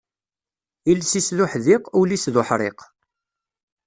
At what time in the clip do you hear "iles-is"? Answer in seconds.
0.91-1.27